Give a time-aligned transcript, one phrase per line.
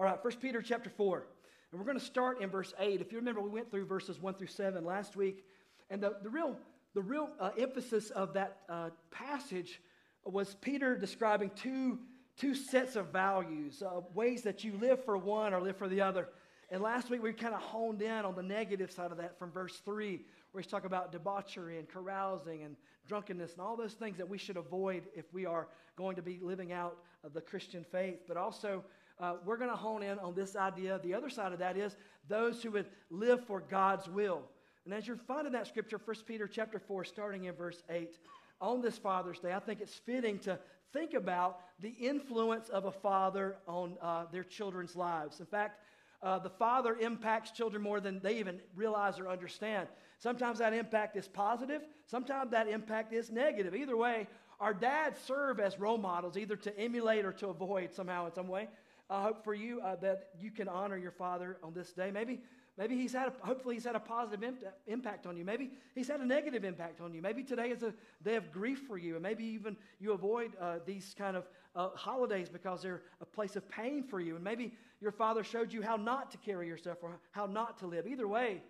[0.00, 1.26] All right, 1 Peter chapter 4.
[1.70, 3.02] And we're going to start in verse 8.
[3.02, 5.44] If you remember, we went through verses 1 through 7 last week.
[5.90, 6.56] And the, the real,
[6.94, 9.82] the real uh, emphasis of that uh, passage
[10.24, 11.98] was Peter describing two,
[12.38, 16.00] two sets of values, uh, ways that you live for one or live for the
[16.00, 16.30] other.
[16.70, 19.50] And last week we kind of honed in on the negative side of that from
[19.50, 20.18] verse 3,
[20.52, 22.74] where he's talking about debauchery and carousing and
[23.06, 26.38] drunkenness and all those things that we should avoid if we are going to be
[26.40, 26.96] living out
[27.34, 28.20] the Christian faith.
[28.26, 28.82] But also,
[29.20, 30.98] uh, we're going to hone in on this idea.
[31.02, 31.96] The other side of that is
[32.28, 34.42] those who would live for God's will.
[34.84, 38.18] And as you're finding that scripture, 1 Peter chapter 4, starting in verse 8,
[38.60, 40.58] on this Father's Day, I think it's fitting to
[40.92, 45.40] think about the influence of a father on uh, their children's lives.
[45.40, 45.80] In fact,
[46.22, 49.88] uh, the father impacts children more than they even realize or understand.
[50.18, 53.74] Sometimes that impact is positive, sometimes that impact is negative.
[53.74, 54.26] Either way,
[54.60, 58.48] our dads serve as role models, either to emulate or to avoid somehow in some
[58.48, 58.68] way.
[59.10, 62.12] I hope for you uh, that you can honor your father on this day.
[62.12, 62.40] Maybe,
[62.78, 64.54] maybe he's had, a, hopefully, he's had a positive
[64.86, 65.44] impact on you.
[65.44, 67.20] Maybe he's had a negative impact on you.
[67.20, 70.76] Maybe today is a day of grief for you, and maybe even you avoid uh,
[70.86, 74.36] these kind of uh, holidays because they're a place of pain for you.
[74.36, 77.88] And maybe your father showed you how not to carry yourself or how not to
[77.88, 78.06] live.
[78.06, 78.62] Either way,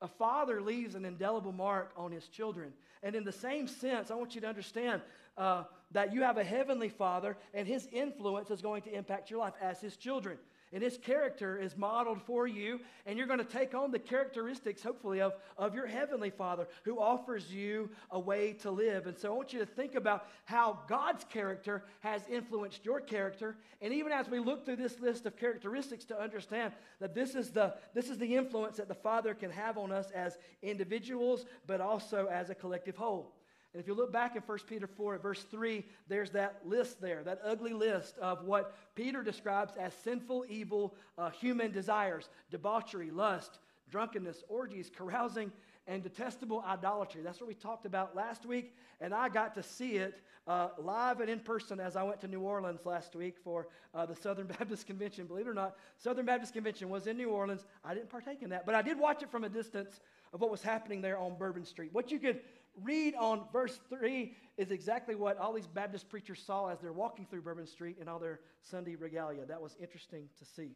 [0.00, 2.72] a father leaves an indelible mark on his children.
[3.02, 5.02] And in the same sense, I want you to understand
[5.38, 9.40] uh, that you have a heavenly father and his influence is going to impact your
[9.40, 10.36] life as his children.
[10.70, 14.82] And his character is modeled for you, and you're going to take on the characteristics,
[14.82, 19.06] hopefully, of, of your heavenly Father who offers you a way to live.
[19.06, 23.56] And so I want you to think about how God's character has influenced your character.
[23.80, 27.50] And even as we look through this list of characteristics, to understand that this is
[27.50, 31.80] the, this is the influence that the Father can have on us as individuals, but
[31.80, 33.32] also as a collective whole.
[33.78, 37.00] And if you look back in 1 Peter 4 at verse 3, there's that list
[37.00, 43.12] there, that ugly list of what Peter describes as sinful, evil uh, human desires debauchery,
[43.12, 45.52] lust, drunkenness, orgies, carousing,
[45.86, 47.22] and detestable idolatry.
[47.22, 51.20] That's what we talked about last week, and I got to see it uh, live
[51.20, 54.46] and in person as I went to New Orleans last week for uh, the Southern
[54.58, 55.26] Baptist Convention.
[55.26, 57.64] Believe it or not, Southern Baptist Convention was in New Orleans.
[57.84, 60.00] I didn't partake in that, but I did watch it from a distance
[60.32, 61.90] of what was happening there on Bourbon Street.
[61.92, 62.40] What you could
[62.82, 67.26] read on verse 3 is exactly what all these Baptist preachers saw as they're walking
[67.26, 69.44] through Bourbon Street in all their Sunday regalia.
[69.44, 70.70] That was interesting to see.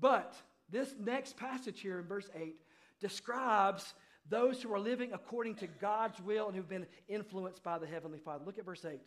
[0.00, 0.34] But
[0.70, 2.56] this next passage here in verse 8
[3.00, 3.94] describes
[4.28, 8.18] those who are living according to God's will and who've been influenced by the Heavenly
[8.18, 8.44] Father.
[8.44, 9.00] Look at verse 8.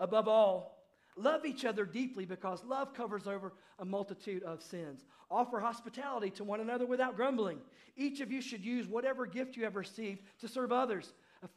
[0.00, 0.78] Above all,
[1.18, 5.04] Love each other deeply because love covers over a multitude of sins.
[5.30, 7.58] Offer hospitality to one another without grumbling.
[7.96, 11.12] Each of you should use whatever gift you have received to serve others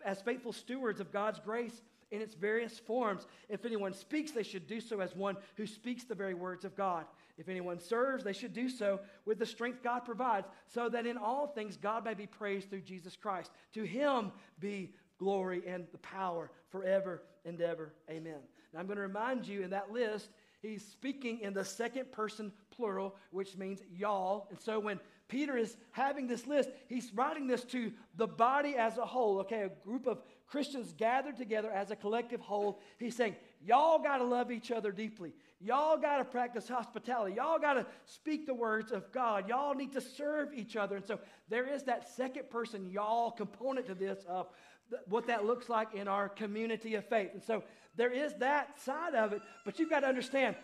[0.05, 1.81] as faithful stewards of God's grace
[2.11, 3.25] in its various forms.
[3.49, 6.75] If anyone speaks, they should do so as one who speaks the very words of
[6.75, 7.05] God.
[7.37, 11.17] If anyone serves, they should do so with the strength God provides, so that in
[11.17, 13.51] all things God may be praised through Jesus Christ.
[13.73, 17.93] To him be glory and the power forever and ever.
[18.09, 18.39] Amen.
[18.73, 20.29] Now I'm going to remind you in that list,
[20.61, 24.47] he's speaking in the second person plural, which means y'all.
[24.49, 28.97] And so when Peter is having this list, he's writing this to the body as
[28.97, 32.81] a whole, okay, a group of Christians gathered together as a collective whole.
[32.97, 35.33] He's saying, Y'all got to love each other deeply.
[35.59, 37.35] Y'all got to practice hospitality.
[37.35, 39.47] Y'all got to speak the words of God.
[39.47, 40.95] Y'all need to serve each other.
[40.95, 44.47] And so there is that second person, y'all component to this of
[45.07, 47.29] what that looks like in our community of faith.
[47.33, 47.63] And so
[47.95, 50.55] there is that side of it, but you've got to understand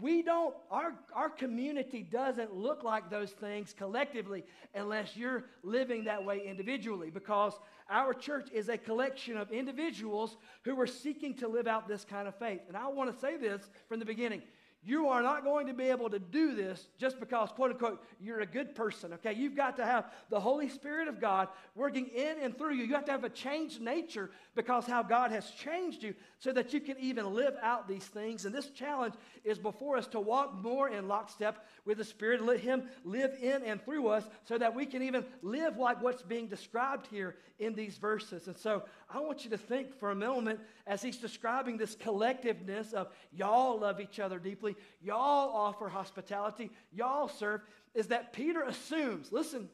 [0.00, 6.24] we don't, our, our community doesn't look like those things collectively unless you're living that
[6.24, 7.54] way individually because
[7.88, 12.28] our church is a collection of individuals who are seeking to live out this kind
[12.28, 12.60] of faith.
[12.68, 14.42] And I want to say this from the beginning.
[14.82, 18.40] You are not going to be able to do this just because, quote unquote, you're
[18.40, 19.34] a good person, okay?
[19.34, 22.84] You've got to have the Holy Spirit of God working in and through you.
[22.84, 26.72] You have to have a changed nature because how God has changed you so that
[26.72, 28.46] you can even live out these things.
[28.46, 29.14] And this challenge
[29.44, 33.62] is before us to walk more in lockstep with the Spirit, let Him live in
[33.62, 37.74] and through us so that we can even live like what's being described here in
[37.74, 38.46] these verses.
[38.46, 42.94] And so I want you to think for a moment as He's describing this collectiveness
[42.94, 44.69] of y'all love each other deeply,
[45.02, 47.60] y'all offer hospitality, y'all serve,
[47.94, 49.68] is that Peter assumes, listen,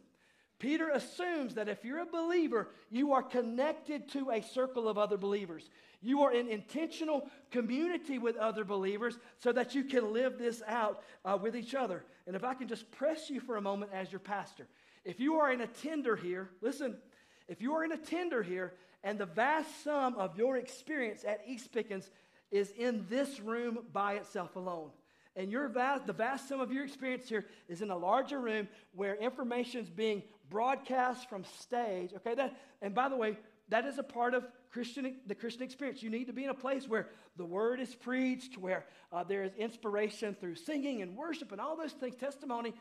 [0.58, 5.18] Peter assumes that if you're a believer, you are connected to a circle of other
[5.18, 5.68] believers.
[6.00, 11.02] You are in intentional community with other believers so that you can live this out
[11.24, 12.04] uh, with each other.
[12.26, 14.66] And if I can just press you for a moment as your pastor,
[15.04, 16.96] if you are an attender here, listen,
[17.48, 18.72] if you are an attender here
[19.04, 22.10] and the vast sum of your experience at East Pickens
[22.50, 24.90] is in this room by itself alone,
[25.34, 28.68] And your vast, the vast sum of your experience here is in a larger room
[28.94, 32.12] where information is being broadcast from stage.
[32.16, 33.36] Okay, that, and by the way,
[33.68, 36.02] that is a part of Christian, the Christian experience.
[36.02, 39.42] You need to be in a place where the word is preached, where uh, there
[39.44, 42.72] is inspiration through singing and worship and all those things, testimony.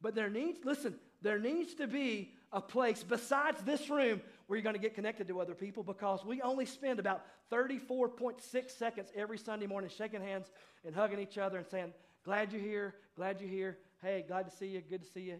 [0.00, 4.64] But there needs, listen, there needs to be a place besides this room where you're
[4.64, 9.38] going to get connected to other people because we only spend about 34.6 seconds every
[9.38, 10.50] Sunday morning shaking hands
[10.84, 11.92] and hugging each other and saying,
[12.24, 13.78] Glad you're here, glad you're here.
[14.02, 15.36] Hey, glad to see you, good to see you.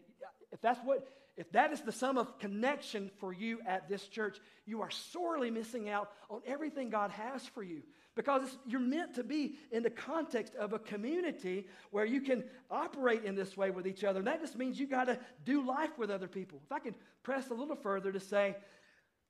[0.52, 4.38] If that's what, if that is the sum of connection for you at this church,
[4.66, 7.82] you are sorely missing out on everything God has for you
[8.14, 13.24] because you're meant to be in the context of a community where you can operate
[13.24, 14.20] in this way with each other.
[14.20, 16.60] And that just means you got to do life with other people.
[16.64, 18.54] If I can press a little further to say,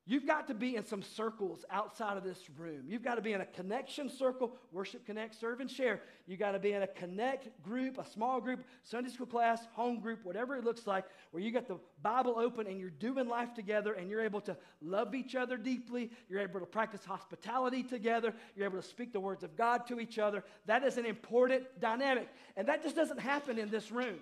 [0.06, 2.82] You've got to be in some circles outside of this room.
[2.86, 6.02] You've got to be in a connection circle, worship, connect, serve, and share.
[6.26, 10.00] You've got to be in a connect group, a small group, Sunday school class, home
[10.00, 13.54] group, whatever it looks like, where you got the Bible open and you're doing life
[13.54, 16.10] together and you're able to love each other deeply.
[16.28, 18.34] You're able to practice hospitality together.
[18.54, 20.44] You're able to speak the words of God to each other.
[20.66, 22.28] That is an important dynamic.
[22.58, 24.16] And that just doesn't happen in this room.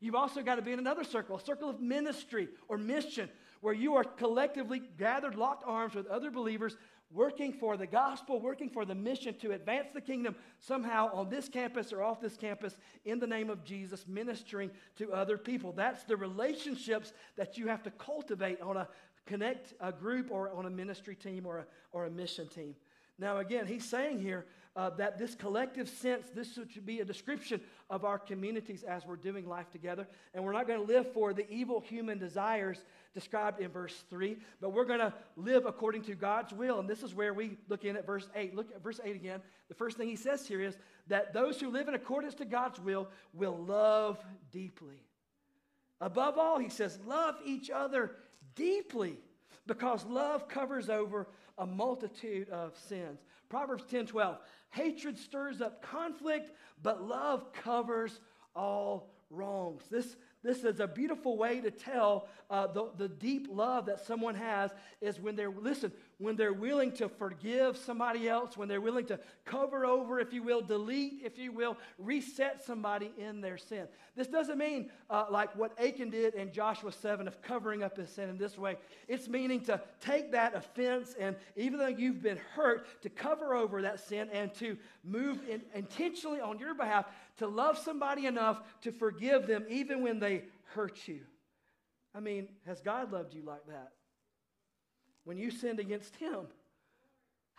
[0.00, 3.28] You've also got to be in another circle, a circle of ministry or mission
[3.60, 6.76] where you are collectively gathered, locked arms with other believers,
[7.10, 11.48] working for the gospel, working for the mission to advance the kingdom somehow on this
[11.48, 15.72] campus or off this campus in the name of Jesus, ministering to other people.
[15.72, 18.88] That's the relationships that you have to cultivate on a
[19.26, 22.74] connect a group or on a ministry team or a, or a mission team.
[23.18, 24.46] Now, again, he's saying here
[24.78, 27.60] uh, that this collective sense, this should be a description
[27.90, 30.06] of our communities as we're doing life together.
[30.32, 34.36] And we're not going to live for the evil human desires described in verse 3,
[34.60, 36.78] but we're going to live according to God's will.
[36.78, 38.54] And this is where we look in at verse 8.
[38.54, 39.40] Look at verse 8 again.
[39.68, 40.78] The first thing he says here is
[41.08, 45.02] that those who live in accordance to God's will will love deeply.
[46.00, 48.12] Above all, he says, love each other
[48.54, 49.16] deeply
[49.66, 51.26] because love covers over
[51.58, 53.18] a multitude of sins.
[53.48, 54.38] Proverbs 10 12.
[54.70, 56.50] Hatred stirs up conflict,
[56.82, 58.20] but love covers
[58.54, 59.82] all wrongs.
[59.90, 64.36] This this is a beautiful way to tell uh, the, the deep love that someone
[64.36, 64.70] has
[65.00, 69.20] is when they're, listen, when they're willing to forgive somebody else, when they're willing to
[69.44, 73.86] cover over, if you will, delete, if you will, reset somebody in their sin.
[74.16, 78.10] This doesn't mean uh, like what Achan did in Joshua 7 of covering up his
[78.10, 78.76] sin in this way.
[79.06, 83.82] It's meaning to take that offense and even though you've been hurt, to cover over
[83.82, 87.06] that sin and to move in, intentionally on your behalf
[87.36, 90.42] to love somebody enough to forgive them even when they
[90.74, 91.20] hurt you.
[92.12, 93.92] I mean, has God loved you like that?
[95.28, 96.46] When you sinned against him.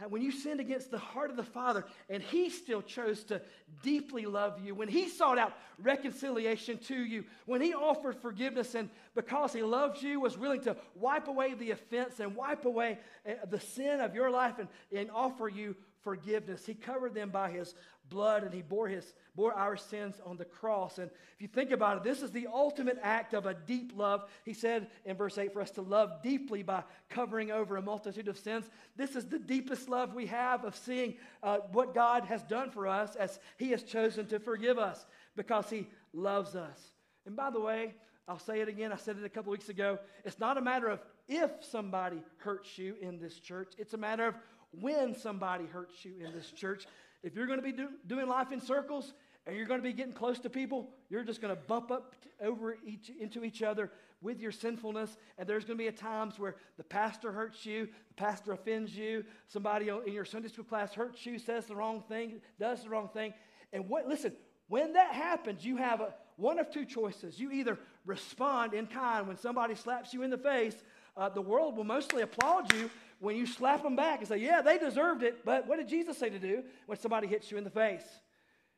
[0.08, 3.42] When you sinned against the heart of the Father, and He still chose to
[3.84, 8.90] deeply love you, when He sought out reconciliation to you, when He offered forgiveness, and
[9.14, 13.36] because He loved you, was willing to wipe away the offense and wipe away eh,
[13.50, 16.66] the sin of your life and, and offer you forgiveness.
[16.66, 17.74] He covered them by His
[18.10, 20.98] blood and he bore his bore our sins on the cross.
[20.98, 24.24] And if you think about it this is the ultimate act of a deep love.
[24.44, 28.28] He said in verse 8 for us to love deeply by covering over a multitude
[28.28, 28.70] of sins.
[28.98, 32.88] This is the deepest love we have of seeing uh, what god has done for
[32.88, 35.06] us as he has chosen to forgive us
[35.36, 36.80] because he loves us.
[37.26, 37.94] And by the way
[38.28, 38.92] i'll say it again.
[38.92, 40.00] I said it a couple weeks ago.
[40.26, 43.74] It's not a matter of if somebody hurts you in this church.
[43.78, 44.36] It's a matter of
[44.72, 46.86] when somebody hurts you in this church
[47.24, 49.14] if you're going to be do, doing life in circles
[49.46, 52.16] and you're going to be getting close to people, you're just going to bump up
[52.42, 55.18] over each, into each other with your sinfulness.
[55.38, 58.96] And there's going to be a times where the pastor hurts you, the pastor offends
[58.96, 62.90] you, somebody in your Sunday school class hurts you, says the wrong thing, does the
[62.90, 63.34] wrong thing.
[63.74, 64.34] And what, listen,
[64.68, 67.40] when that happens, you have a, one of two choices.
[67.40, 70.76] You either respond in kind when somebody slaps you in the face.
[71.18, 74.62] Uh, the world will mostly applaud you when you slap them back and say, Yeah,
[74.62, 77.64] they deserved it, but what did Jesus say to do when somebody hits you in
[77.64, 78.04] the face?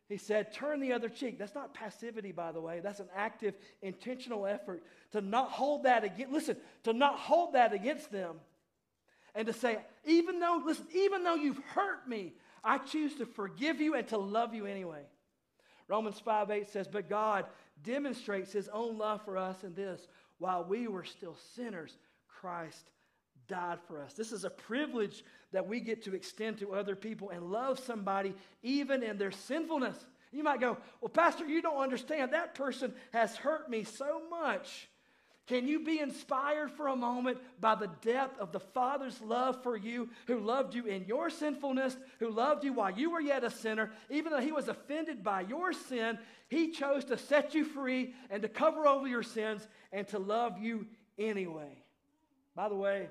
[0.09, 1.37] He said, Turn the other cheek.
[1.37, 2.81] That's not passivity, by the way.
[2.81, 7.73] That's an active, intentional effort to not hold that against, listen, to not hold that
[7.73, 8.37] against them.
[9.33, 12.33] And to say, even though, listen, even though you've hurt me,
[12.63, 15.03] I choose to forgive you and to love you anyway.
[15.87, 17.45] Romans 5 8 says, But God
[17.83, 20.05] demonstrates his own love for us in this
[20.39, 22.91] while we were still sinners, Christ
[23.51, 24.13] died for us.
[24.13, 28.33] This is a privilege that we get to extend to other people and love somebody
[28.63, 29.97] even in their sinfulness.
[30.31, 32.31] You might go, Well, Pastor, you don't understand.
[32.31, 34.87] That person has hurt me so much.
[35.47, 39.75] Can you be inspired for a moment by the depth of the Father's love for
[39.75, 43.49] you, who loved you in your sinfulness, who loved you while you were yet a
[43.49, 43.91] sinner?
[44.09, 46.17] Even though he was offended by your sin,
[46.47, 50.57] he chose to set you free and to cover over your sins and to love
[50.57, 51.83] you anyway.
[52.55, 53.09] By the way,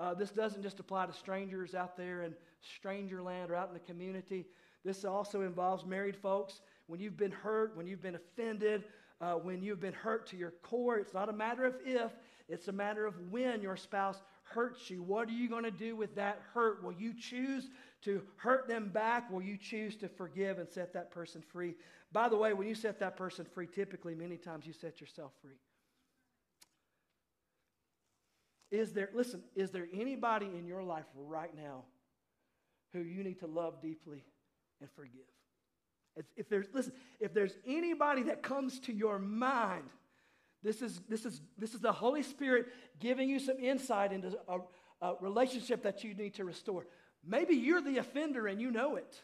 [0.00, 3.74] uh, this doesn't just apply to strangers out there in stranger land or out in
[3.74, 4.46] the community.
[4.82, 6.62] This also involves married folks.
[6.86, 8.84] When you've been hurt, when you've been offended,
[9.20, 12.12] uh, when you've been hurt to your core, it's not a matter of if,
[12.48, 15.02] it's a matter of when your spouse hurts you.
[15.02, 16.82] What are you going to do with that hurt?
[16.82, 17.68] Will you choose
[18.02, 19.30] to hurt them back?
[19.30, 21.74] Will you choose to forgive and set that person free?
[22.10, 25.32] By the way, when you set that person free, typically, many times you set yourself
[25.42, 25.58] free.
[28.70, 31.84] Is there, listen, is there anybody in your life right now
[32.92, 34.24] who you need to love deeply
[34.80, 35.26] and forgive?
[36.16, 39.88] If, if, there's, listen, if there's anybody that comes to your mind,
[40.62, 42.66] this is, this is, this is the Holy Spirit
[42.98, 44.58] giving you some insight into a,
[45.00, 46.86] a relationship that you need to restore.
[47.26, 49.22] Maybe you're the offender and you know it.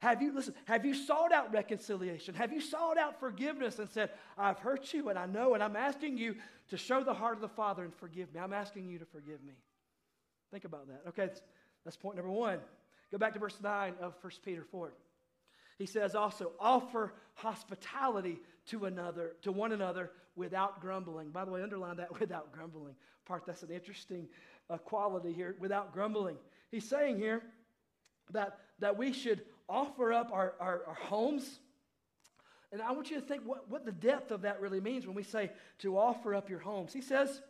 [0.00, 2.34] Have you, listen, have you sought out reconciliation?
[2.34, 5.76] Have you sought out forgiveness and said, I've hurt you and I know, and I'm
[5.76, 6.36] asking you
[6.68, 8.40] to show the heart of the Father and forgive me?
[8.40, 9.54] I'm asking you to forgive me.
[10.50, 11.02] Think about that.
[11.08, 11.40] Okay, that's,
[11.84, 12.58] that's point number one.
[13.10, 14.92] Go back to verse 9 of 1 Peter 4.
[15.78, 21.30] He says also, offer hospitality to another, to one another without grumbling.
[21.30, 22.94] By the way, underline that without grumbling
[23.26, 23.44] part.
[23.46, 24.28] That's an interesting
[24.70, 26.36] uh, quality here, without grumbling.
[26.70, 27.42] He's saying here
[28.32, 31.60] that, that we should offer up our, our, our homes.
[32.72, 35.14] And I want you to think what, what the depth of that really means when
[35.14, 36.92] we say to offer up your homes.
[36.92, 37.40] He says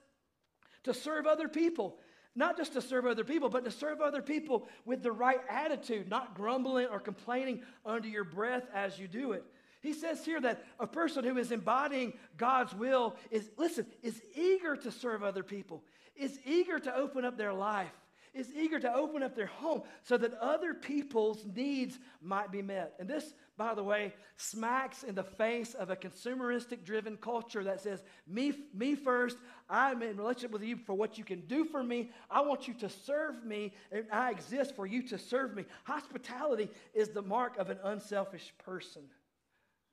[0.84, 1.98] to serve other people
[2.36, 6.08] not just to serve other people, but to serve other people with the right attitude,
[6.08, 9.42] not grumbling or complaining under your breath as you do it.
[9.80, 14.76] He says here that a person who is embodying God's will is, listen, is eager
[14.76, 15.82] to serve other people,
[16.14, 17.92] is eager to open up their life,
[18.36, 22.94] is eager to open up their home so that other people's needs might be met.
[22.98, 27.80] And this, by the way, smacks in the face of a consumeristic driven culture that
[27.80, 29.38] says, me, me first,
[29.68, 32.10] I'm in relationship with you for what you can do for me.
[32.30, 35.64] I want you to serve me, and I exist for you to serve me.
[35.84, 39.02] Hospitality is the mark of an unselfish person.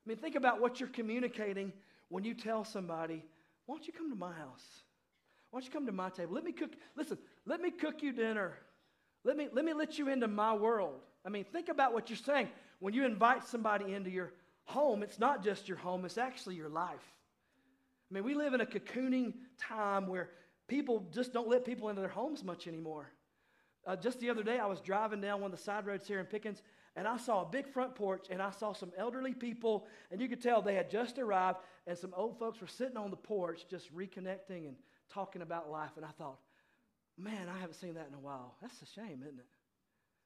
[0.05, 1.71] I mean, think about what you're communicating
[2.09, 3.23] when you tell somebody,
[3.65, 4.82] why don't you come to my house?
[5.53, 6.33] Why don't you come to my table?
[6.33, 8.53] Let me cook, listen, let me cook you dinner.
[9.23, 10.99] Let me, let me let you into my world.
[11.23, 12.49] I mean, think about what you're saying.
[12.79, 14.33] When you invite somebody into your
[14.63, 17.05] home, it's not just your home, it's actually your life.
[18.09, 20.31] I mean, we live in a cocooning time where
[20.67, 23.11] people just don't let people into their homes much anymore.
[23.85, 26.19] Uh, just the other day, I was driving down one of the side roads here
[26.19, 26.63] in Pickens,
[26.95, 30.27] and I saw a big front porch, and I saw some elderly people, and you
[30.27, 33.67] could tell they had just arrived, and some old folks were sitting on the porch
[33.69, 34.77] just reconnecting and
[35.13, 35.91] talking about life.
[35.95, 36.39] And I thought,
[37.17, 38.55] man, I haven't seen that in a while.
[38.61, 39.45] That's a shame, isn't it?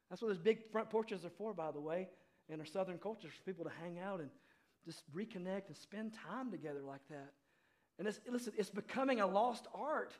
[0.10, 2.08] That's what those big front porches are for, by the way,
[2.50, 4.30] in our southern culture, for people to hang out and
[4.86, 7.34] just reconnect and spend time together like that.
[8.00, 10.14] And it's, listen, it's becoming a lost art.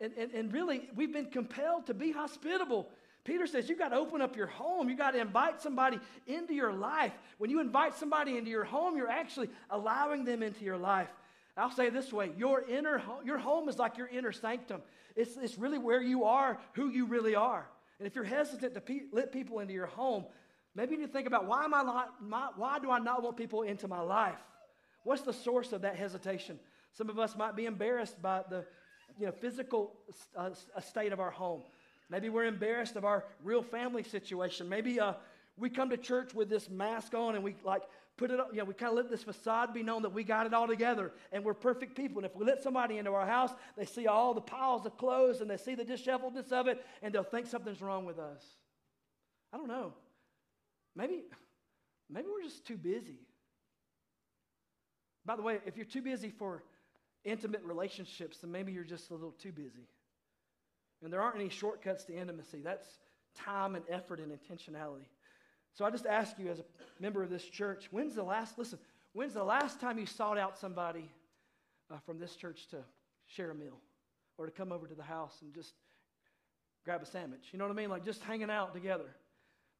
[0.00, 2.88] And, and, and really, we've been compelled to be hospitable.
[3.24, 4.88] Peter says you've got to open up your home.
[4.88, 7.12] You've got to invite somebody into your life.
[7.38, 11.08] When you invite somebody into your home, you're actually allowing them into your life.
[11.56, 14.82] I'll say it this way your inner your home is like your inner sanctum.
[15.14, 17.66] It's, it's really where you are, who you really are.
[17.98, 20.26] And if you're hesitant to pe- let people into your home,
[20.74, 23.22] maybe you need to think about why am I not, my, why do I not
[23.22, 24.38] want people into my life?
[25.04, 26.58] What's the source of that hesitation?
[26.92, 28.66] Some of us might be embarrassed by the
[29.18, 29.94] you know, physical
[30.36, 31.62] uh, state of our home.
[32.10, 34.68] Maybe we're embarrassed of our real family situation.
[34.68, 35.14] Maybe uh,
[35.56, 37.82] we come to church with this mask on and we like
[38.16, 40.54] put it, know, we kind of let this facade be known that we got it
[40.54, 42.18] all together and we're perfect people.
[42.18, 45.40] And if we let somebody into our house, they see all the piles of clothes
[45.40, 48.42] and they see the disheveledness of it and they'll think something's wrong with us.
[49.52, 49.92] I don't know.
[50.94, 51.24] Maybe,
[52.08, 53.20] maybe we're just too busy.
[55.26, 56.62] By the way, if you're too busy for
[57.24, 59.88] intimate relationships, then maybe you're just a little too busy.
[61.02, 62.60] And there aren't any shortcuts to intimacy.
[62.64, 62.86] That's
[63.34, 65.06] time and effort and intentionality.
[65.76, 66.64] So I just ask you, as a
[66.98, 68.78] member of this church, when's the last, listen,
[69.12, 71.10] when's the last time you sought out somebody
[71.92, 72.78] uh, from this church to
[73.26, 73.78] share a meal
[74.38, 75.74] or to come over to the house and just
[76.86, 77.48] grab a sandwich?
[77.52, 77.90] You know what I mean?
[77.90, 79.04] Like just hanging out together.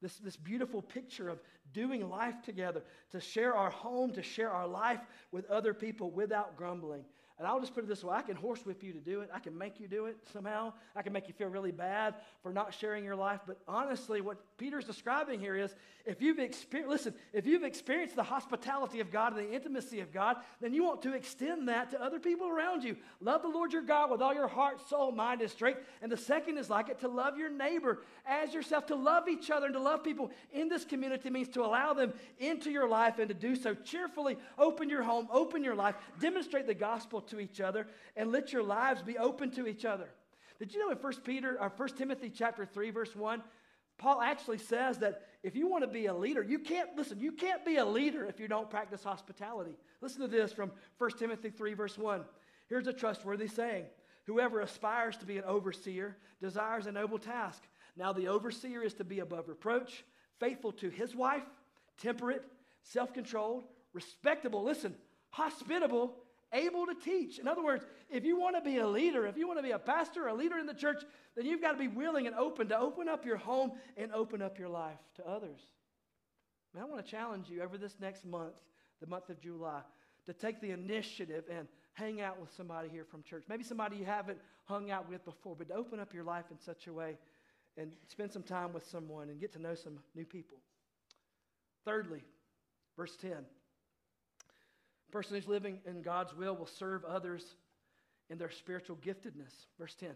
[0.03, 1.41] This, this beautiful picture of
[1.73, 5.01] doing life together, to share our home, to share our life
[5.33, 7.07] with other people without grumbling.
[7.39, 9.29] And I'll just put it this way I can horsewhip you to do it.
[9.33, 10.73] I can make you do it somehow.
[10.95, 13.41] I can make you feel really bad for not sharing your life.
[13.47, 15.75] But honestly, what Peter's describing here is
[16.07, 20.13] if you've experienced, listen, if you've experienced the hospitality of God and the intimacy of
[20.13, 22.97] God, then you want to extend that to other people around you.
[23.21, 25.81] Love the Lord your God with all your heart, soul, mind, and strength.
[26.01, 29.51] And the second is like it to love your neighbor as yourself, to love each
[29.51, 33.19] other and to love people in this community means to allow them into your life
[33.19, 34.39] and to do so cheerfully.
[34.59, 38.63] Open your home, open your life, demonstrate the gospel to each other, and let your
[38.63, 40.09] lives be open to each other.
[40.59, 43.43] Did you know in 1 Peter or 1 Timothy chapter 3, verse 1,
[43.99, 47.33] Paul actually says that if you want to be a leader, you can't, listen, you
[47.33, 49.77] can't be a leader if you don't practice hospitality.
[50.01, 52.23] Listen to this from 1 Timothy 3, verse 1.
[52.69, 53.85] Here's a trustworthy saying
[54.27, 57.63] Whoever aspires to be an overseer desires a noble task.
[57.97, 60.05] Now, the overseer is to be above reproach,
[60.41, 61.45] faithful to his wife,
[61.97, 62.45] temperate,
[62.83, 64.95] self controlled, respectable, listen,
[65.31, 66.17] hospitable,
[66.53, 67.39] able to teach.
[67.39, 69.73] In other words, if you want to be a leader, if you want to be
[69.73, 71.03] a pastor, a leader in the church,
[71.37, 74.43] then you've got to be willing and open to open up your home and open
[74.43, 75.61] up your life to others.
[76.75, 78.61] Man, I want to challenge you over this next month,
[79.01, 79.81] the month of July,
[80.27, 83.45] to take the initiative and hang out with somebody here from church.
[83.49, 86.59] Maybe somebody you haven't hung out with before, but to open up your life in
[86.59, 87.17] such a way
[87.79, 90.59] and spend some time with someone and get to know some new people.
[91.85, 92.23] Thirdly,
[92.97, 93.47] verse 10
[95.09, 97.57] a person who's living in God's will will serve others
[98.31, 99.67] in their spiritual giftedness.
[99.79, 100.11] Verse 10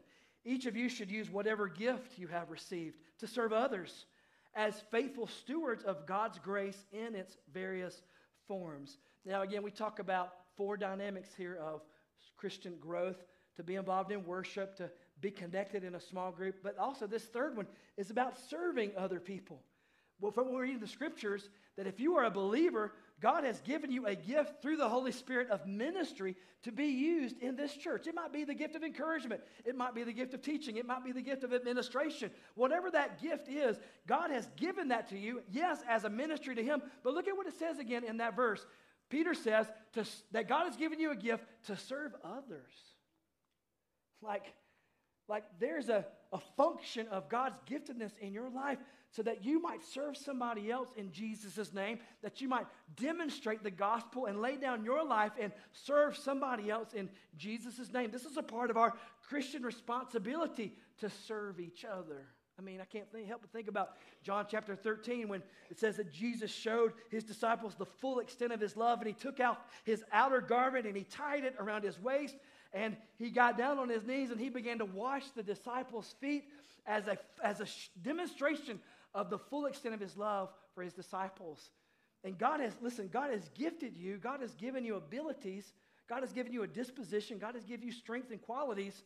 [0.45, 4.07] Each of you should use whatever gift you have received to serve others
[4.55, 8.03] as faithful stewards of God's grace in its various
[8.49, 8.99] forms.
[9.25, 11.83] Now, again, we talk about four dynamics here of
[12.37, 13.23] Christian growth
[13.57, 17.25] to be involved in worship, to be connected in a small group, but also this
[17.25, 17.67] third one
[17.97, 19.63] is about serving other people.
[20.21, 23.61] Well, from what we're reading the scriptures, that if you are a believer, God has
[23.61, 27.75] given you a gift through the Holy Spirit of ministry to be used in this
[27.75, 28.07] church.
[28.07, 30.87] It might be the gift of encouragement, it might be the gift of teaching, it
[30.87, 32.31] might be the gift of administration.
[32.55, 36.63] Whatever that gift is, God has given that to you, yes, as a ministry to
[36.63, 36.83] Him.
[37.03, 38.65] But look at what it says again in that verse.
[39.11, 42.73] Peter says to, that God has given you a gift to serve others.
[44.23, 44.45] Like,
[45.29, 48.79] like there's a, a function of God's giftedness in your life
[49.13, 53.71] so that you might serve somebody else in Jesus' name, that you might demonstrate the
[53.71, 58.11] gospel and lay down your life and serve somebody else in Jesus' name.
[58.11, 58.95] This is a part of our
[59.29, 62.27] Christian responsibility to serve each other.
[62.59, 63.93] I mean, I can't think, help but think about
[64.23, 68.61] John chapter 13 when it says that Jesus showed his disciples the full extent of
[68.61, 71.99] his love and he took out his outer garment and he tied it around his
[71.99, 72.37] waist
[72.75, 76.45] and he got down on his knees and he began to wash the disciples' feet
[76.87, 77.67] as a, as a
[78.03, 78.79] demonstration
[79.15, 81.71] of the full extent of his love for his disciples.
[82.25, 85.73] And God has, listen, God has gifted you, God has given you abilities,
[86.09, 89.03] God has given you a disposition, God has given you strength and qualities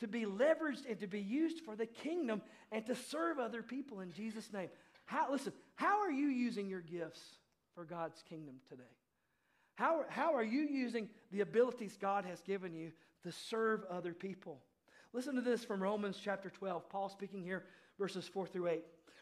[0.00, 4.00] to be leveraged and to be used for the kingdom and to serve other people
[4.00, 4.68] in Jesus' name.
[5.04, 7.20] How, listen, how are you using your gifts
[7.74, 8.82] for God's kingdom today?
[9.74, 12.90] How, how are you using the abilities God has given you
[13.22, 14.60] to serve other people?
[15.12, 16.88] Listen to this from Romans chapter 12.
[16.88, 17.64] Paul speaking here,
[17.98, 18.84] verses 4 through 8.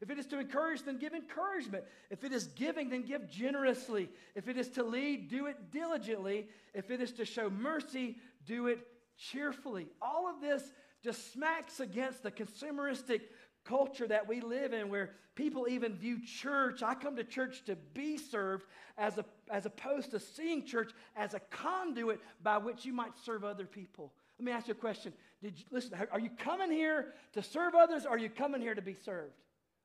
[0.00, 1.84] If it is to encourage, then give encouragement.
[2.10, 4.10] If it is giving, then give generously.
[4.34, 6.48] If it is to lead, do it diligently.
[6.74, 9.88] If it is to show mercy, do it cheerfully.
[10.02, 10.62] All of this
[11.02, 13.22] just smacks against the consumeristic
[13.64, 17.76] culture that we live in where people even view church, I come to church to
[17.94, 18.64] be served,
[18.98, 23.44] as, a, as opposed to seeing church as a conduit by which you might serve
[23.44, 24.12] other people.
[24.38, 25.12] Let me ask you a question.
[25.42, 28.74] Did you, listen, are you coming here to serve others or are you coming here
[28.74, 29.34] to be served?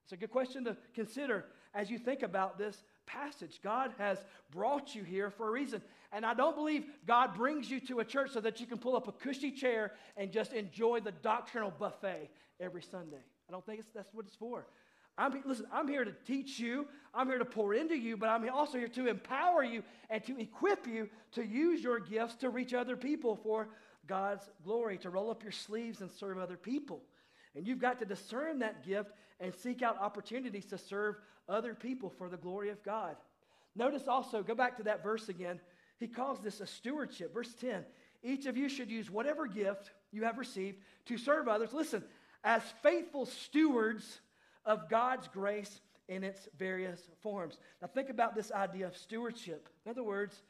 [0.04, 3.60] It's a good question to consider as you think about this passage.
[3.64, 4.18] God has
[4.52, 5.82] brought you here for a reason.
[6.12, 8.96] And I don't believe God brings you to a church so that you can pull
[8.96, 13.24] up a cushy chair and just enjoy the doctrinal buffet every Sunday.
[13.48, 14.68] I don't think that's what it's for.
[15.18, 18.48] I'm, listen, I'm here to teach you, I'm here to pour into you, but I'm
[18.50, 22.74] also here to empower you and to equip you to use your gifts to reach
[22.74, 23.68] other people for
[24.08, 27.02] God's glory, to roll up your sleeves and serve other people.
[27.56, 31.15] And you've got to discern that gift and seek out opportunities to serve
[31.49, 33.17] other people for the glory of God.
[33.75, 35.60] Notice also, go back to that verse again.
[35.99, 37.34] He calls this a stewardship.
[37.34, 37.84] Verse 10
[38.23, 41.73] Each of you should use whatever gift you have received to serve others.
[41.73, 42.04] Listen,
[42.43, 44.19] as faithful stewards
[44.65, 47.58] of God's grace in its various forms.
[47.82, 49.69] Now, think about this idea of stewardship.
[49.86, 50.41] In other words,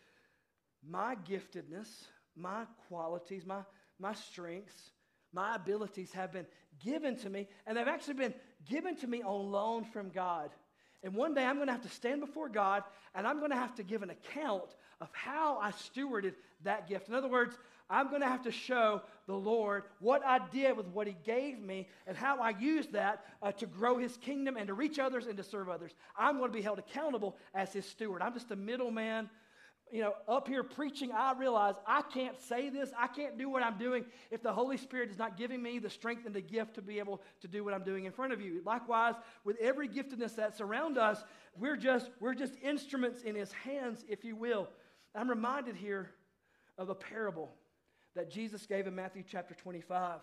[0.88, 1.88] my giftedness,
[2.36, 3.62] my qualities, my,
[4.00, 4.92] my strengths,
[5.34, 6.46] my abilities have been
[6.84, 8.34] given to me, and they've actually been
[8.70, 10.52] given to me on loan from God.
[11.04, 12.84] And one day I'm going to have to stand before God
[13.16, 17.10] and I'm going to have to give an account of how I stewarded that gift.
[17.10, 17.58] In other words,
[17.90, 21.60] I'm going to have to show the Lord what I did with what He gave
[21.60, 25.26] me and how I used that uh, to grow His kingdom and to reach others
[25.26, 25.92] and to serve others.
[26.16, 28.22] I'm going to be held accountable as His steward.
[28.22, 29.30] I'm just a middleman
[29.92, 32.92] you know, up here preaching, I realize I can't say this.
[32.98, 35.90] I can't do what I'm doing if the Holy Spirit is not giving me the
[35.90, 38.42] strength and the gift to be able to do what I'm doing in front of
[38.42, 38.62] you.
[38.66, 41.24] Likewise, with every giftedness that's around us,
[41.58, 44.70] we're just, we're just instruments in His hands, if you will.
[45.14, 46.12] I'm reminded here
[46.78, 47.52] of a parable
[48.16, 50.20] that Jesus gave in Matthew chapter 25.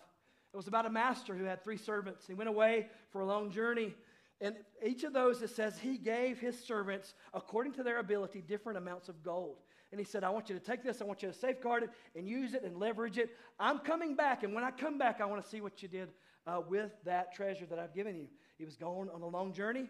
[0.52, 2.26] It was about a master who had three servants.
[2.26, 3.94] He went away for a long journey.
[4.40, 4.54] And
[4.86, 9.08] each of those, it says, he gave his servants, according to their ability, different amounts
[9.08, 9.56] of gold.
[9.90, 11.90] And he said, I want you to take this, I want you to safeguard it
[12.14, 13.30] and use it and leverage it.
[13.58, 16.10] I'm coming back, and when I come back, I want to see what you did
[16.46, 18.28] uh, with that treasure that I've given you.
[18.58, 19.88] He was going on a long journey.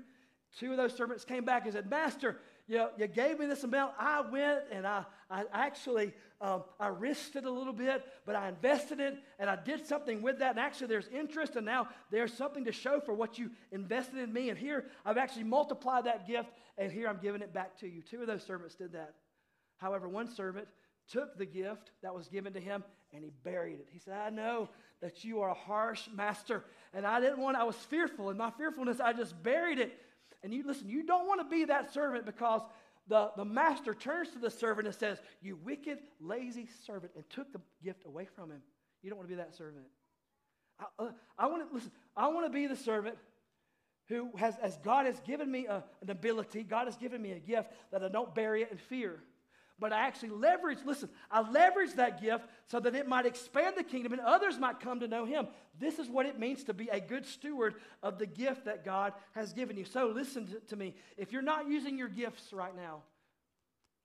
[0.59, 3.95] Two of those servants came back and said, Master, you, you gave me this amount.
[3.99, 8.49] I went and I, I actually um, I risked it a little bit, but I
[8.49, 10.51] invested it and I did something with that.
[10.51, 14.33] And actually, there's interest, and now there's something to show for what you invested in
[14.33, 14.51] me.
[14.51, 18.03] And here I've actually multiplied that gift, and here I'm giving it back to you.
[18.03, 19.15] Two of those servants did that.
[19.79, 20.69] However, one servant
[21.11, 23.89] took the gift that was given to him and he buried it.
[23.91, 24.69] He said, I know
[25.01, 28.31] that you are a harsh master, and I didn't want, I was fearful.
[28.31, 29.99] In my fearfulness, I just buried it.
[30.43, 32.63] And you listen, you don't want to be that servant because
[33.09, 37.53] the, the master turns to the servant and says, You wicked, lazy servant, and took
[37.53, 38.63] the gift away from him.
[39.03, 39.87] You don't want to be that servant.
[40.79, 43.17] I, uh, I want to, listen, I want to be the servant
[44.09, 47.39] who has, as God has given me a, an ability, God has given me a
[47.39, 49.21] gift that I don't bury it in fear.
[49.81, 53.85] But I actually leverage, listen, I leverage that gift so that it might expand the
[53.85, 55.47] kingdom and others might come to know him.
[55.79, 59.13] This is what it means to be a good steward of the gift that God
[59.35, 59.85] has given you.
[59.85, 60.95] So listen to, me.
[61.17, 63.03] If you're not using your gifts right now,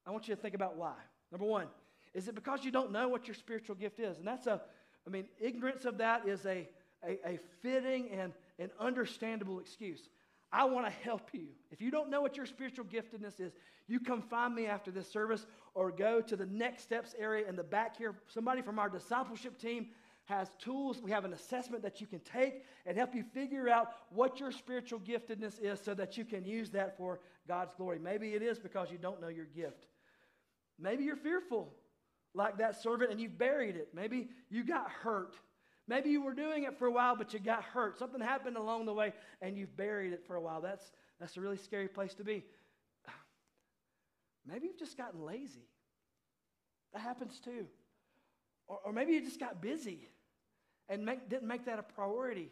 [0.05, 0.93] I want you to think about why.
[1.31, 1.67] Number one,
[2.13, 4.19] is it because you don't know what your spiritual gift is?
[4.19, 4.62] And that's a,
[5.07, 6.67] I mean, ignorance of that is a,
[7.03, 10.07] a, a fitting and an understandable excuse.
[10.54, 11.48] I want to help you.
[11.72, 13.54] If you don't know what your spiritual giftedness is,
[13.88, 17.56] you come find me after this service or go to the next steps area in
[17.56, 18.13] the back here.
[18.28, 19.88] Somebody from our discipleship team
[20.26, 21.02] has tools.
[21.02, 24.52] We have an assessment that you can take and help you figure out what your
[24.52, 27.98] spiritual giftedness is so that you can use that for God's glory.
[27.98, 29.88] Maybe it is because you don't know your gift.
[30.80, 31.74] Maybe you're fearful
[32.36, 33.89] like that servant and you've buried it.
[33.94, 35.36] Maybe you got hurt
[35.88, 38.00] Maybe you were doing it for a while, but you got hurt.
[38.00, 40.62] Something happened along the way, and you've buried it for a while.
[40.62, 42.46] That's, that's a really scary place to be.
[44.46, 45.67] Maybe you've just gotten lazy.
[46.93, 47.65] That happens too.
[48.67, 50.08] Or, or maybe you just got busy
[50.88, 52.50] and make, didn't make that a priority.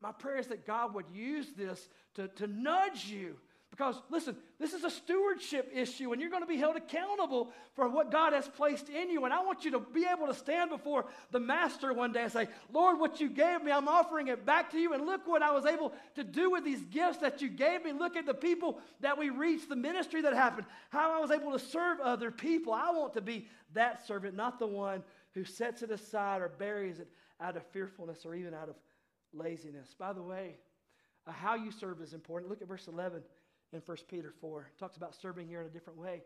[0.00, 3.36] My prayer is that God would use this to, to nudge you
[3.80, 7.88] because, listen, this is a stewardship issue, and you're going to be held accountable for
[7.88, 9.24] what God has placed in you.
[9.24, 12.30] And I want you to be able to stand before the Master one day and
[12.30, 14.92] say, Lord, what you gave me, I'm offering it back to you.
[14.92, 17.92] And look what I was able to do with these gifts that you gave me.
[17.92, 21.52] Look at the people that we reached, the ministry that happened, how I was able
[21.52, 22.74] to serve other people.
[22.74, 26.98] I want to be that servant, not the one who sets it aside or buries
[26.98, 27.08] it
[27.40, 28.74] out of fearfulness or even out of
[29.32, 29.94] laziness.
[29.98, 30.56] By the way,
[31.26, 32.50] how you serve is important.
[32.50, 33.22] Look at verse 11
[33.72, 34.70] in 1 Peter 4.
[34.74, 36.22] It talks about serving here in a different way.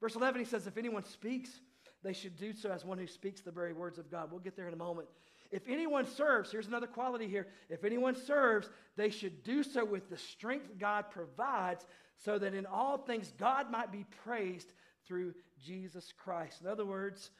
[0.00, 1.60] Verse 11, he says, If anyone speaks,
[2.02, 4.30] they should do so as one who speaks the very words of God.
[4.30, 5.08] We'll get there in a moment.
[5.50, 7.48] If anyone serves, here's another quality here.
[7.68, 11.84] If anyone serves, they should do so with the strength God provides,
[12.16, 14.72] so that in all things God might be praised
[15.06, 16.60] through Jesus Christ.
[16.60, 17.30] In other words,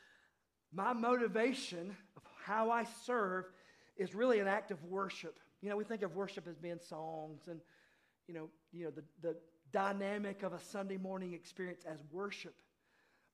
[0.72, 3.46] my motivation of how I serve
[3.96, 5.38] is really an act of worship.
[5.60, 7.60] You know, we think of worship as being songs and
[8.26, 9.36] you know, you know the, the
[9.72, 12.54] dynamic of a Sunday morning experience as worship.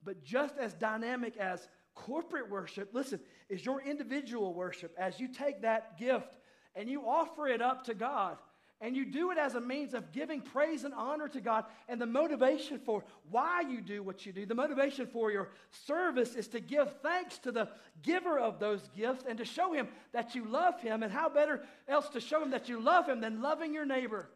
[0.04, 5.62] But just as dynamic as corporate worship, listen, is your individual worship as you take
[5.62, 6.38] that gift
[6.74, 8.36] and you offer it up to God.
[8.78, 11.64] And you do it as a means of giving praise and honor to God.
[11.88, 15.48] And the motivation for why you do what you do, the motivation for your
[15.86, 17.70] service is to give thanks to the
[18.02, 21.02] giver of those gifts and to show him that you love him.
[21.02, 24.28] And how better else to show him that you love him than loving your neighbor?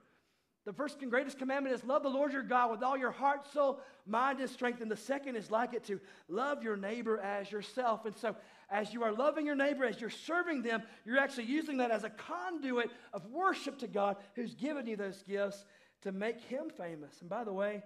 [0.71, 3.53] The first and greatest commandment is love the Lord your God with all your heart,
[3.53, 4.81] soul, mind, and strength.
[4.81, 8.05] And the second is like it to love your neighbor as yourself.
[8.05, 8.37] And so,
[8.71, 12.05] as you are loving your neighbor, as you're serving them, you're actually using that as
[12.05, 15.65] a conduit of worship to God who's given you those gifts
[16.03, 17.21] to make him famous.
[17.21, 17.83] And by the way,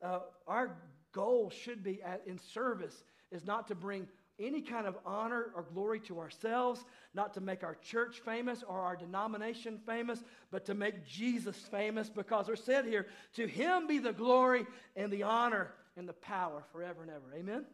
[0.00, 0.76] uh, our
[1.10, 4.06] goal should be at, in service is not to bring
[4.38, 8.80] any kind of honor or glory to ourselves, not to make our church famous or
[8.80, 13.98] our denomination famous, but to make Jesus famous because we're said here, to him be
[13.98, 17.34] the glory and the honor and the power forever and ever.
[17.34, 17.64] Amen?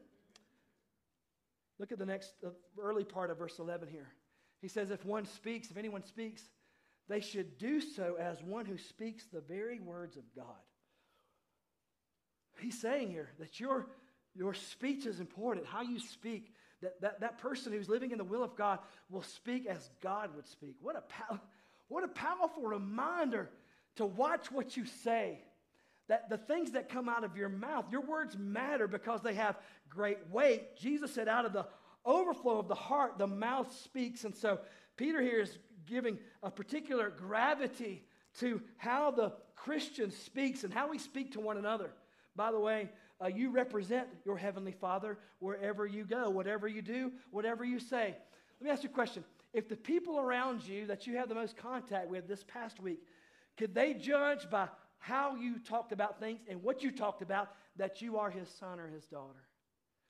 [1.79, 2.51] Look at the next uh,
[2.81, 4.09] early part of verse 11 here.
[4.61, 6.43] He says, If one speaks, if anyone speaks,
[7.09, 10.47] they should do so as one who speaks the very words of God.
[12.61, 13.89] He's saying here that your,
[14.35, 16.54] your speech is important, how you speak.
[16.83, 20.35] That, that, that person who's living in the will of God will speak as God
[20.37, 20.77] would speak.
[20.81, 21.41] What a, pow-
[21.89, 23.51] what a powerful reminder
[23.97, 25.41] to watch what you say.
[26.09, 29.57] That the things that come out of your mouth, your words matter because they have
[29.89, 30.77] great weight.
[30.77, 31.67] Jesus said, out of the
[32.05, 34.25] overflow of the heart, the mouth speaks.
[34.25, 34.59] And so
[34.97, 38.05] Peter here is giving a particular gravity
[38.41, 41.91] to how the Christian speaks and how we speak to one another.
[42.37, 42.91] By the way,
[43.23, 48.17] uh, you represent your Heavenly Father wherever you go, whatever you do, whatever you say.
[48.61, 49.25] Let me ask you a question.
[49.53, 53.01] If the people around you that you have the most contact with this past week,
[53.57, 58.03] could they judge by how you talked about things and what you talked about that
[58.03, 59.45] you are his son or his daughter?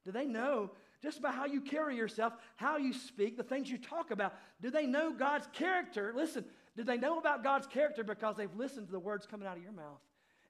[0.04, 0.70] Do they know
[1.02, 4.34] just by how you carry yourself, how you speak, the things you talk about?
[4.62, 6.12] Do they know God's character?
[6.16, 6.44] Listen,
[6.76, 9.62] do they know about God's character because they've listened to the words coming out of
[9.62, 10.00] your mouth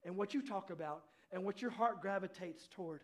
[0.05, 3.01] and what you talk about and what your heart gravitates toward.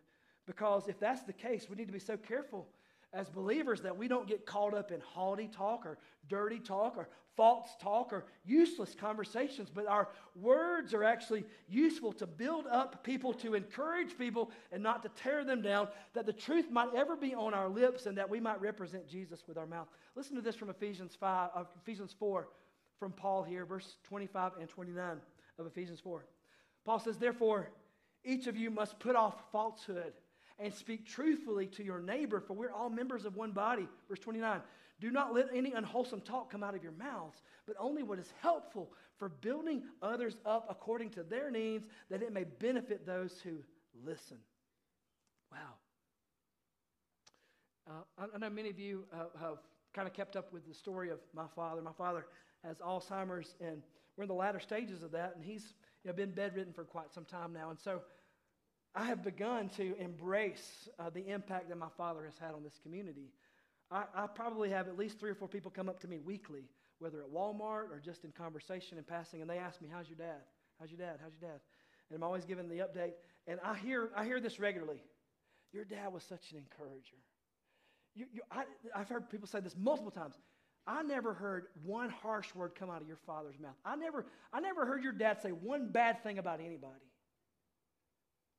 [0.47, 2.67] Because if that's the case, we need to be so careful
[3.13, 7.09] as believers that we don't get caught up in haughty talk or dirty talk or
[7.37, 13.33] false talk or useless conversations, but our words are actually useful to build up people,
[13.33, 17.35] to encourage people, and not to tear them down, that the truth might ever be
[17.35, 19.89] on our lips and that we might represent Jesus with our mouth.
[20.15, 22.49] Listen to this from Ephesians 5, uh, Ephesians 4
[22.99, 25.17] from Paul here, verse 25 and 29
[25.59, 26.25] of Ephesians 4.
[26.85, 27.71] Paul says, Therefore,
[28.25, 30.13] each of you must put off falsehood
[30.59, 33.89] and speak truthfully to your neighbor, for we're all members of one body.
[34.09, 34.61] Verse 29
[35.01, 38.33] Do not let any unwholesome talk come out of your mouths, but only what is
[38.43, 43.59] helpful for building others up according to their needs, that it may benefit those who
[44.05, 44.39] listen.
[45.51, 45.59] Wow.
[47.89, 49.59] Uh, I, know many of you uh, have
[49.93, 51.83] kind of kept up with the story of my father.
[51.83, 52.27] My father
[52.65, 53.83] has Alzheimer's, and
[54.17, 57.13] we're in the latter stages of that, and he's you know, been bedridden for quite
[57.13, 57.71] some time now.
[57.71, 58.01] And so
[58.95, 62.79] I have begun to embrace uh, the impact that my father has had on this
[62.83, 63.31] community.
[63.91, 66.65] I, I, probably have at least three or four people come up to me weekly,
[66.99, 70.19] whether at Walmart or just in conversation and passing, and they ask me, How's your
[70.19, 70.43] dad?
[70.79, 71.19] How's your dad?
[71.23, 71.61] How's your dad?
[72.09, 73.13] And I'm always giving the update.
[73.47, 75.03] And I hear, I hear this regularly.
[75.73, 77.17] Your dad was such an encourager.
[78.15, 80.35] You, you, I, I've heard people say this multiple times.
[80.87, 83.77] I never heard one harsh word come out of your father's mouth.
[83.85, 87.11] I never, I never heard your dad say one bad thing about anybody.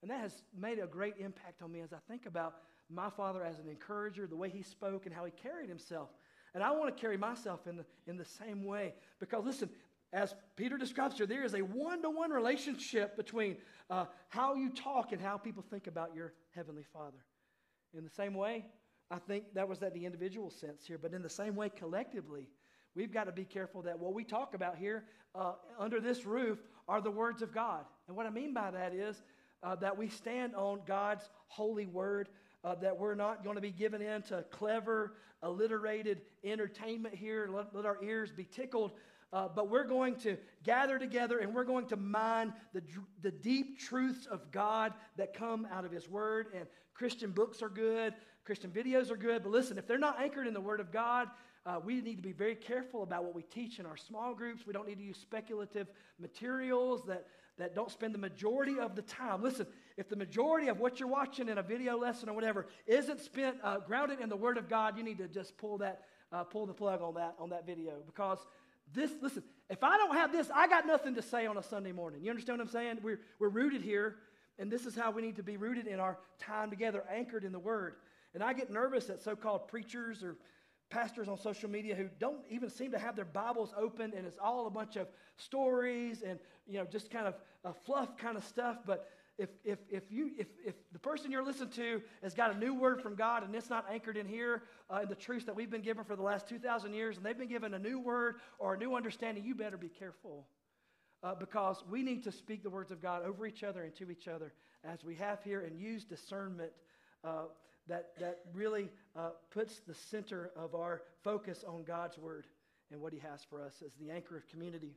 [0.02, 2.56] And that has made a great impact on me as I think about
[2.90, 6.10] my father as an encourager, the way he spoke and how he carried himself.
[6.54, 8.94] And I want to carry myself in the, in the same way.
[9.20, 9.70] Because listen,
[10.14, 13.58] as Peter describes here, there is a one to one relationship between
[13.90, 17.24] uh, how you talk and how people think about your heavenly father.
[17.94, 18.66] In the same way,
[19.12, 20.98] I think that was at the individual sense here.
[20.98, 22.48] But in the same way, collectively,
[22.96, 25.04] we've got to be careful that what we talk about here
[25.36, 27.84] uh, under this roof are the words of God.
[28.08, 29.22] And what I mean by that is
[29.64, 32.30] uh, that we stand on God's holy word,
[32.64, 37.76] uh, that we're not going to be given in to clever, alliterated entertainment here, let,
[37.76, 38.92] let our ears be tickled.
[39.34, 42.82] Uh, but we're going to gather together and we're going to mine the,
[43.22, 46.48] the deep truths of God that come out of His Word.
[46.54, 50.48] And Christian books are good, Christian videos are good, but listen, if they're not anchored
[50.48, 51.30] in the Word of God,
[51.66, 54.66] uh, we need to be very careful about what we teach in our small groups.
[54.66, 55.88] We don't need to use speculative
[56.20, 57.28] materials that,
[57.60, 59.44] that don't spend the majority of the time.
[59.44, 63.20] Listen, if the majority of what you're watching in a video lesson or whatever isn't
[63.20, 66.02] spent uh, grounded in the Word of God, you need to just pull that,
[66.32, 68.40] uh, pull the plug on that on that video because
[68.92, 69.12] this.
[69.22, 72.24] Listen, if I don't have this, I got nothing to say on a Sunday morning.
[72.24, 73.00] You understand what I'm saying?
[73.04, 74.16] We're we're rooted here,
[74.58, 77.52] and this is how we need to be rooted in our time together, anchored in
[77.52, 77.98] the Word.
[78.34, 80.38] And I get nervous at so called preachers or
[80.90, 84.38] pastors on social media who don't even seem to have their Bibles open and it's
[84.42, 88.78] all a bunch of stories and, you know, just kind of fluff kind of stuff.
[88.86, 92.58] But if, if, if, you, if, if the person you're listening to has got a
[92.58, 95.56] new word from God and it's not anchored in here uh, in the truths that
[95.56, 98.36] we've been given for the last 2,000 years and they've been given a new word
[98.60, 100.46] or a new understanding, you better be careful.
[101.24, 104.10] Uh, because we need to speak the words of God over each other and to
[104.10, 106.72] each other as we have here and use discernment
[107.24, 107.44] uh,
[107.92, 112.48] that, that really uh, puts the center of our focus on God's word
[112.90, 114.96] and what he has for us as the anchor of community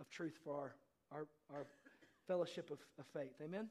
[0.00, 0.74] of truth for our,
[1.12, 1.66] our, our
[2.26, 3.30] fellowship of, of faith.
[3.40, 3.68] Amen?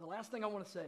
[0.00, 0.86] The last thing I want to say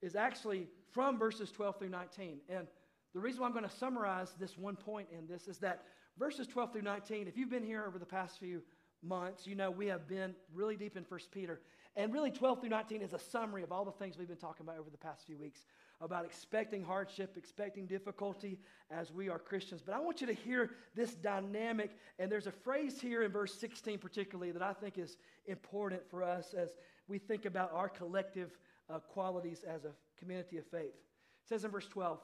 [0.00, 2.38] is actually from verses 12 through 19.
[2.48, 2.68] And
[3.12, 5.82] the reason why I'm going to summarize this one point in this is that
[6.16, 8.62] verses 12 through 19, if you've been here over the past few
[9.02, 11.60] months, you know we have been really deep in 1 Peter.
[11.96, 14.64] And really, 12 through 19 is a summary of all the things we've been talking
[14.64, 15.66] about over the past few weeks
[16.00, 18.58] about expecting hardship, expecting difficulty
[18.90, 19.82] as we are Christians.
[19.84, 21.90] But I want you to hear this dynamic.
[22.18, 26.22] And there's a phrase here in verse 16, particularly, that I think is important for
[26.22, 26.70] us as
[27.06, 28.56] we think about our collective
[28.88, 30.94] uh, qualities as a community of faith.
[30.94, 32.18] It says in verse 12,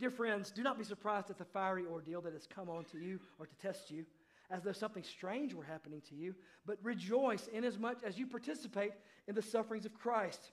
[0.00, 2.98] Dear friends, do not be surprised at the fiery ordeal that has come on to
[2.98, 4.04] you or to test you,
[4.52, 6.34] as though something strange were happening to you,
[6.66, 8.92] but rejoice inasmuch as you participate
[9.26, 10.52] in the sufferings of Christ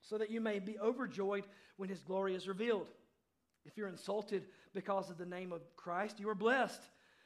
[0.00, 1.44] so that you may be overjoyed
[1.76, 2.86] when his glory is revealed.
[3.66, 6.80] If you're insulted because of the name of Christ, you are blessed.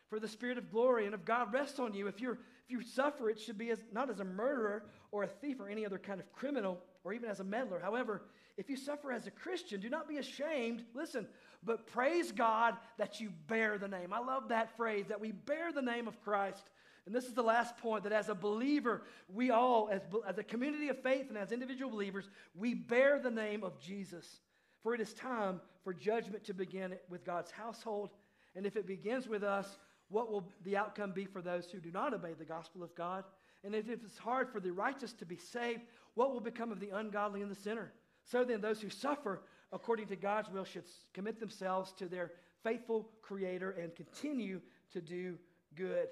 [0.08, 2.06] For the Spirit of glory and of God rests on you.
[2.06, 5.28] If, you're, if you suffer, it should be as, not as a murderer or a
[5.28, 7.80] thief or any other kind of criminal or even as a meddler.
[7.80, 8.22] However,
[8.58, 11.28] if you suffer as a Christian, do not be ashamed, listen,
[11.64, 14.12] but praise God that you bear the name.
[14.12, 16.70] I love that phrase, that we bear the name of Christ.
[17.06, 20.42] And this is the last point that as a believer, we all, as, as a
[20.42, 24.40] community of faith and as individual believers, we bear the name of Jesus.
[24.82, 28.10] For it is time for judgment to begin with God's household.
[28.56, 31.92] And if it begins with us, what will the outcome be for those who do
[31.92, 33.24] not obey the gospel of God?
[33.64, 35.82] And if it's hard for the righteous to be saved,
[36.14, 37.92] what will become of the ungodly and the sinner?
[38.30, 43.08] So then, those who suffer according to God's will should commit themselves to their faithful
[43.22, 44.60] Creator and continue
[44.92, 45.38] to do
[45.74, 46.08] good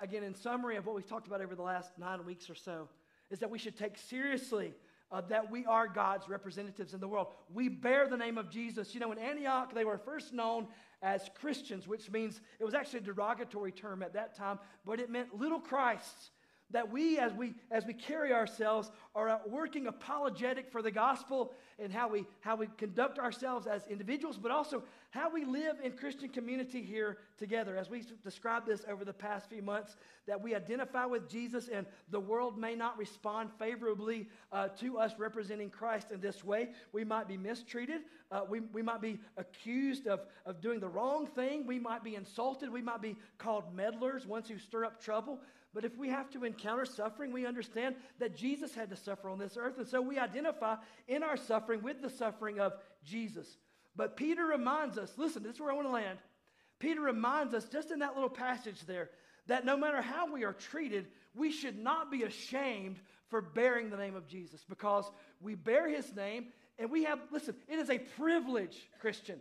[0.00, 2.88] again, in summary of what we've talked about over the last nine weeks or so,
[3.30, 4.74] is that we should take seriously
[5.10, 7.28] uh, that we are God's representatives in the world.
[7.52, 8.94] We bear the name of Jesus.
[8.94, 10.68] You know, in Antioch, they were first known
[11.02, 15.10] as Christians, which means it was actually a derogatory term at that time, but it
[15.10, 16.30] meant little Christs
[16.72, 21.92] that we as we as we carry ourselves are working apologetic for the gospel and
[21.92, 26.28] how we how we conduct ourselves as individuals but also how we live in christian
[26.28, 27.76] community here together.
[27.76, 31.86] As we described this over the past few months that we identify with jesus and
[32.10, 36.70] the world may not respond favorably uh, to us representing christ in this way.
[36.92, 41.26] We might be mistreated uh, we, we might be accused of, of doing the wrong
[41.26, 41.66] thing.
[41.66, 42.72] We might be insulted.
[42.72, 45.38] We might be called meddlers ones who stir up trouble
[45.74, 49.38] but if we have to encounter suffering, we understand that Jesus had to suffer on
[49.38, 49.78] this earth.
[49.78, 50.76] And so we identify
[51.08, 53.46] in our suffering with the suffering of Jesus.
[53.96, 56.18] But Peter reminds us listen, this is where I want to land.
[56.78, 59.10] Peter reminds us, just in that little passage there,
[59.46, 63.96] that no matter how we are treated, we should not be ashamed for bearing the
[63.96, 66.46] name of Jesus because we bear his name
[66.78, 69.40] and we have, listen, it is a privilege, Christian.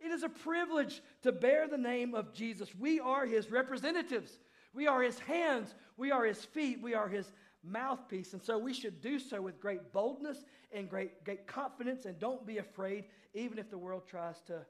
[0.00, 2.74] It is a privilege to bear the name of Jesus.
[2.74, 4.36] We are his representatives.
[4.74, 7.30] We are his hands, we are his feet, we are his
[7.62, 8.32] mouthpiece.
[8.32, 12.46] And so we should do so with great boldness and great, great confidence and don't
[12.46, 13.04] be afraid,
[13.34, 14.64] even if the world tries to,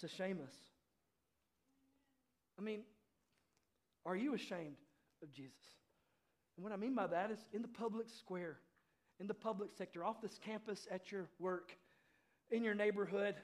[0.00, 0.54] to shame us.
[2.58, 2.82] I mean,
[4.06, 4.76] are you ashamed
[5.22, 5.52] of Jesus?
[6.56, 8.58] And what I mean by that is in the public square,
[9.20, 11.76] in the public sector, off this campus, at your work,
[12.50, 13.34] in your neighborhood,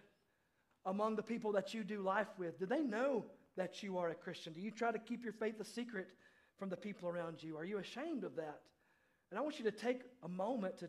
[0.84, 2.58] among the people that you do life with.
[2.58, 3.24] Do they know
[3.58, 4.52] that you are a Christian?
[4.52, 6.08] Do you try to keep your faith a secret
[6.58, 7.56] from the people around you?
[7.58, 8.60] Are you ashamed of that?
[9.30, 10.88] And I want you to take a moment to,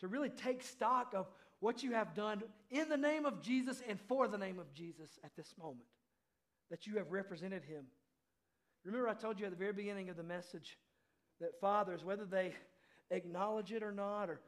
[0.00, 1.26] to really take stock of
[1.58, 5.18] what you have done in the name of Jesus and for the name of Jesus
[5.24, 5.88] at this moment,
[6.70, 7.84] that you have represented him.
[8.84, 10.78] Remember, I told you at the very beginning of the message
[11.40, 12.54] that fathers, whether they
[13.10, 14.40] acknowledge it or not, or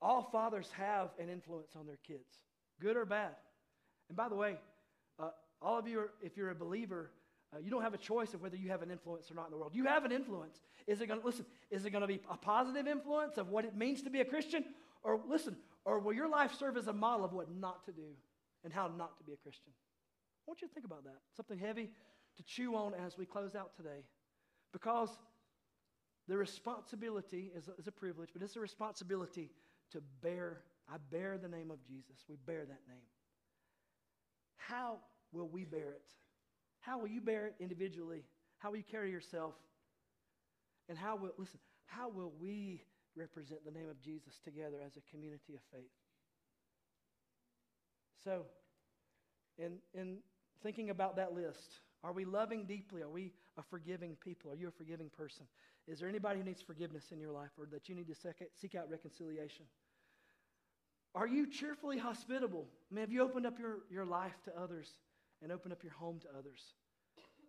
[0.00, 2.30] all fathers have an influence on their kids,
[2.80, 3.34] good or bad.
[4.08, 4.56] And by the way,
[5.62, 7.10] all of you, are, if you're a believer,
[7.54, 9.50] uh, you don't have a choice of whether you have an influence or not in
[9.50, 9.72] the world.
[9.74, 10.60] You have an influence.
[10.86, 13.64] Is it going to, listen, is it going to be a positive influence of what
[13.64, 14.64] it means to be a Christian?
[15.02, 18.14] Or listen, or will your life serve as a model of what not to do
[18.64, 19.72] and how not to be a Christian?
[19.72, 21.18] I want you to think about that.
[21.36, 21.90] Something heavy
[22.36, 24.04] to chew on as we close out today.
[24.72, 25.10] Because
[26.28, 29.50] the responsibility is a, is a privilege, but it's a responsibility
[29.92, 30.60] to bear.
[30.88, 32.24] I bear the name of Jesus.
[32.28, 33.02] We bear that name.
[34.56, 34.98] How
[35.32, 36.10] will we bear it?
[36.80, 38.24] How will you bear it individually?
[38.58, 39.54] How will you carry yourself?
[40.88, 42.82] And how will, listen, how will we
[43.16, 45.90] represent the name of Jesus together as a community of faith?
[48.24, 48.42] So,
[49.58, 50.18] in, in
[50.62, 53.02] thinking about that list, are we loving deeply?
[53.02, 54.50] Are we a forgiving people?
[54.52, 55.46] Are you a forgiving person?
[55.86, 58.14] Is there anybody who needs forgiveness in your life or that you need to
[58.54, 59.66] seek out reconciliation?
[61.14, 62.66] Are you cheerfully hospitable?
[62.90, 64.88] I mean, have you opened up your, your life to others?
[65.42, 66.60] And open up your home to others?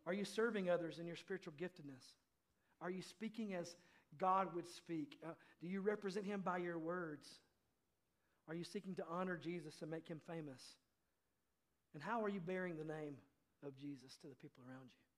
[0.05, 2.03] Are you serving others in your spiritual giftedness?
[2.81, 3.75] Are you speaking as
[4.17, 5.17] God would speak?
[5.25, 7.27] Uh, do you represent him by your words?
[8.47, 10.61] Are you seeking to honor Jesus and make him famous?
[11.93, 13.15] And how are you bearing the name
[13.65, 15.11] of Jesus to the people around you?